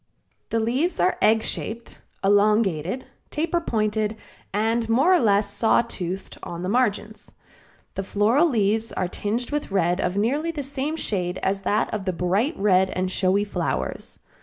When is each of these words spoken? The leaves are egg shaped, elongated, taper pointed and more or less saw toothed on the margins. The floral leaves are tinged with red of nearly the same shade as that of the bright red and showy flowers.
The 0.49 0.59
leaves 0.59 0.99
are 0.99 1.19
egg 1.21 1.43
shaped, 1.43 2.01
elongated, 2.23 3.05
taper 3.29 3.61
pointed 3.61 4.15
and 4.51 4.89
more 4.89 5.13
or 5.13 5.19
less 5.19 5.53
saw 5.53 5.83
toothed 5.83 6.39
on 6.41 6.63
the 6.63 6.69
margins. 6.69 7.33
The 7.93 8.01
floral 8.01 8.49
leaves 8.49 8.91
are 8.91 9.07
tinged 9.07 9.51
with 9.51 9.69
red 9.69 10.01
of 10.01 10.17
nearly 10.17 10.49
the 10.49 10.63
same 10.63 10.95
shade 10.95 11.37
as 11.43 11.61
that 11.61 11.93
of 11.93 12.05
the 12.05 12.13
bright 12.13 12.57
red 12.57 12.89
and 12.89 13.11
showy 13.11 13.43
flowers. 13.43 14.17